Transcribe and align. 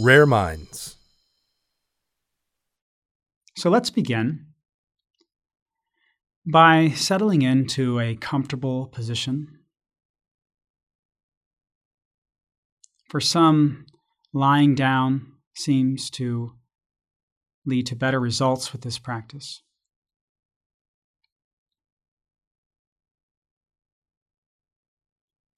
Rare 0.00 0.26
Minds. 0.26 0.94
So 3.56 3.68
let's 3.68 3.90
begin 3.90 4.46
by 6.46 6.90
settling 6.90 7.42
into 7.42 7.98
a 7.98 8.14
comfortable 8.14 8.86
position. 8.86 9.58
For 13.10 13.20
some, 13.20 13.86
lying 14.32 14.76
down 14.76 15.32
seems 15.56 16.10
to 16.10 16.52
lead 17.66 17.88
to 17.88 17.96
better 17.96 18.20
results 18.20 18.72
with 18.72 18.82
this 18.82 19.00
practice. 19.00 19.62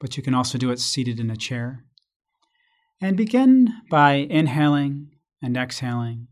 But 0.00 0.16
you 0.16 0.22
can 0.22 0.32
also 0.32 0.56
do 0.56 0.70
it 0.70 0.78
seated 0.78 1.20
in 1.20 1.28
a 1.30 1.36
chair. 1.36 1.84
And 3.02 3.16
begin 3.16 3.72
by 3.90 4.12
inhaling 4.12 5.12
and 5.40 5.56
exhaling. 5.56 6.28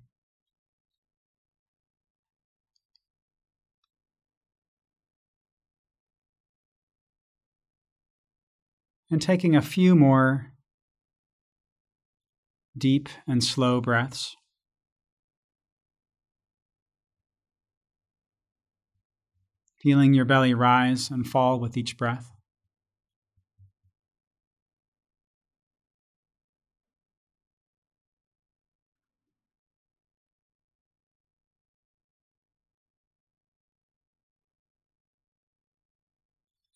And 9.10 9.22
taking 9.22 9.56
a 9.56 9.62
few 9.62 9.96
more 9.96 10.52
deep 12.76 13.08
and 13.26 13.42
slow 13.42 13.80
breaths. 13.80 14.36
Feeling 19.80 20.12
your 20.12 20.26
belly 20.26 20.52
rise 20.52 21.10
and 21.10 21.26
fall 21.26 21.58
with 21.58 21.78
each 21.78 21.96
breath. 21.96 22.37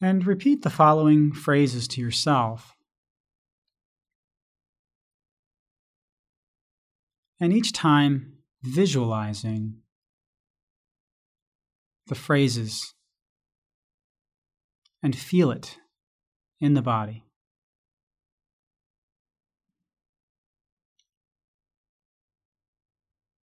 And 0.05 0.27
repeat 0.27 0.62
the 0.62 0.70
following 0.70 1.31
phrases 1.33 1.86
to 1.89 2.00
yourself. 2.00 2.75
And 7.39 7.53
each 7.53 7.72
time 7.72 8.39
visualizing 8.64 9.77
the 12.08 12.17
phrases 12.17 12.95
and 15.05 15.17
feel 15.17 15.53
it 15.53 15.78
in 16.61 16.75
the 16.75 16.83
body. 16.83 17.25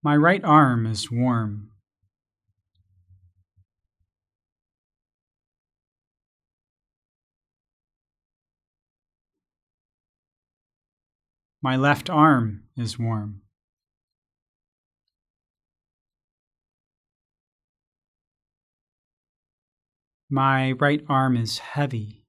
My 0.02 0.16
right 0.16 0.44
arm 0.44 0.88
is 0.88 1.12
warm. 1.12 1.70
My 11.62 11.76
left 11.76 12.10
arm 12.10 12.64
is 12.78 13.00
warm. 13.00 13.42
My 20.30 20.74
right 20.74 21.04
arm 21.10 21.36
is 21.36 21.58
heavy. 21.60 22.26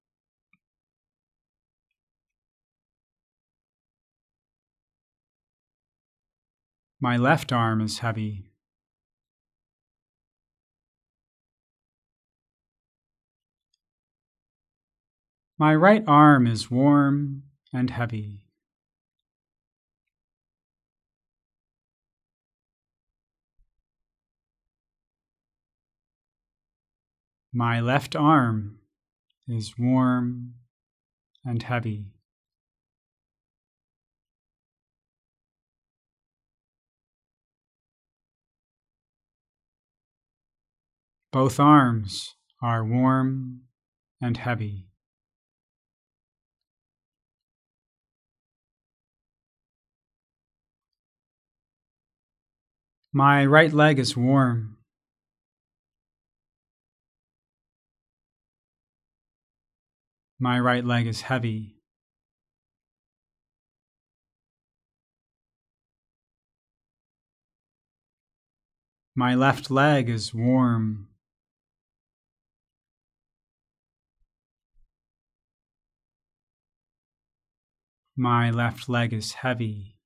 My 7.01 7.17
left 7.17 7.53
arm 7.53 7.81
is 7.81 7.99
heavy. 7.99 8.51
My 15.59 15.75
right 15.75 16.05
arm 16.07 16.47
is 16.47 16.71
warm 16.71 17.43
and 17.73 17.91
heavy. 17.91 18.48
My 27.53 27.81
left 27.81 28.15
arm 28.15 28.79
is 29.49 29.79
warm 29.79 30.55
and 31.45 31.63
heavy. 31.63 32.13
Both 41.33 41.61
arms 41.61 42.35
are 42.61 42.85
warm 42.85 43.63
and 44.21 44.37
heavy. 44.37 44.89
My 53.13 53.45
right 53.47 53.73
leg 53.73 53.99
is 53.99 54.17
warm 54.17 54.78
My 60.41 60.61
right 60.61 60.85
leg 60.85 61.07
is 61.09 61.23
heavy. 61.23 61.75
My 69.17 69.35
left 69.35 69.69
leg 69.69 70.09
is 70.09 70.33
warm. 70.33 71.09
My 78.17 78.51
left 78.53 78.89
leg 78.89 79.13
is 79.13 79.33
heavy. 79.33 79.98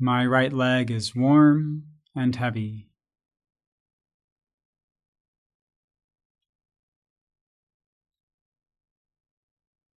My 0.00 0.24
right 0.24 0.52
leg 0.52 0.92
is 0.92 1.16
warm 1.16 1.82
and 2.14 2.36
heavy. 2.36 2.88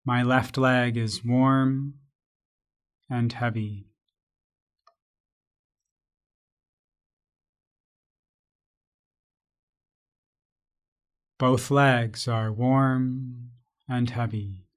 My 0.06 0.24
left 0.24 0.58
leg 0.58 0.96
is 0.96 1.26
warm 1.26 1.96
and 3.10 3.34
heavy. 3.34 3.90
Both 11.38 11.70
legs 11.70 12.26
are 12.26 12.54
warm 12.54 13.52
and 13.90 14.10
heavy. 14.10 14.69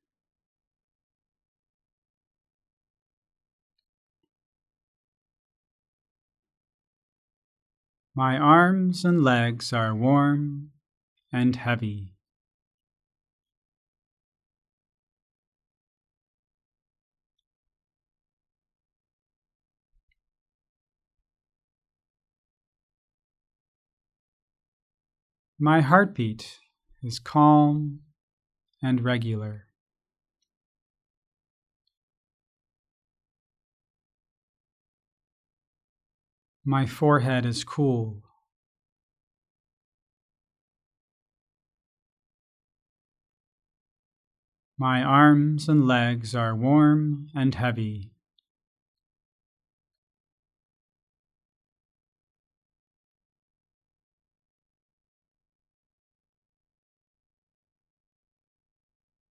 My 8.15 8.37
arms 8.37 9.07
and 9.07 9.25
legs 9.25 9.73
are 9.73 9.95
warm 9.95 10.73
and 11.33 11.57
heavy. 11.57 12.13
My 25.59 25.81
heartbeat 25.81 26.59
is 27.03 27.19
calm 27.19 28.01
and 28.83 29.01
regular. 29.01 29.72
My 36.65 36.87
forehead 36.87 37.45
is 37.45 37.65
cool. 37.65 38.23
My 44.79 45.03
arms 45.03 45.69
and 45.69 45.87
legs 45.89 46.37
are 46.37 46.55
warm 46.55 47.29
and 47.35 47.55
heavy. 47.55 48.13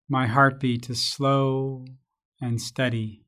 My 0.09 0.27
heartbeat 0.27 0.89
is 0.89 1.01
slow 1.01 1.85
and 2.41 2.61
steady. 2.61 3.20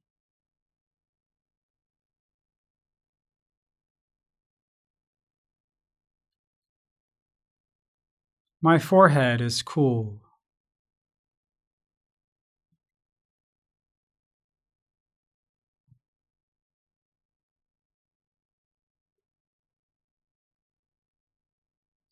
My 8.66 8.80
forehead 8.80 9.42
is 9.42 9.62
cool. 9.62 10.22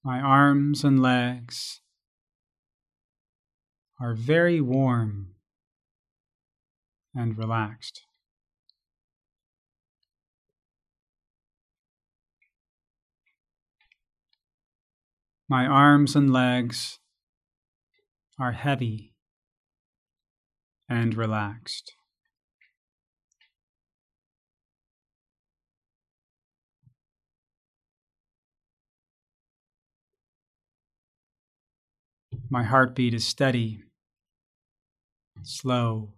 My 0.03 0.19
arms 0.19 0.83
and 0.83 1.01
legs 1.01 1.80
are 4.01 4.13
very 4.13 4.59
warm 4.59 5.36
and 7.15 7.38
relaxed. 7.38 8.01
My 15.51 15.65
arms 15.65 16.15
and 16.15 16.31
legs 16.31 17.00
are 18.39 18.53
heavy 18.53 19.15
and 20.88 21.13
relaxed. 21.13 21.92
My 32.50 32.63
heartbeat 32.63 33.13
is 33.13 33.27
steady, 33.27 33.83
slow, 35.44 36.13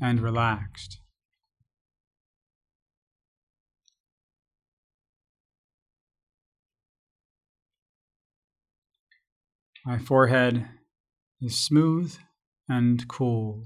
and 0.00 0.18
relaxed. 0.18 0.98
My 9.88 9.96
forehead 9.96 10.68
is 11.40 11.56
smooth 11.56 12.14
and 12.68 13.08
cool. 13.08 13.64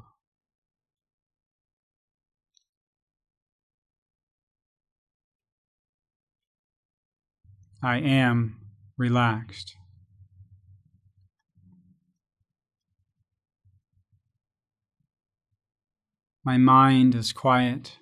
I 7.82 7.98
am 7.98 8.60
relaxed. 8.96 9.74
My 16.44 16.56
mind 16.56 17.16
is 17.16 17.32
quiet. 17.32 17.98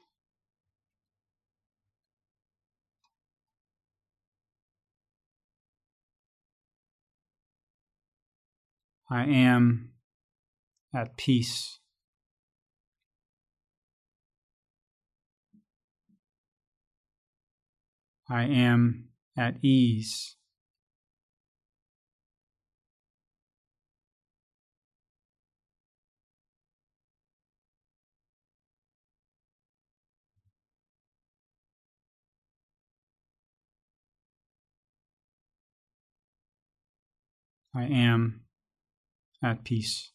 I 9.12 9.24
am 9.24 9.90
at 10.94 11.16
peace. 11.16 11.80
I 18.28 18.44
am 18.44 19.08
at 19.36 19.56
ease. 19.64 20.36
I 37.74 37.84
am 37.84 38.42
at 39.42 39.64
peace. 39.64 40.12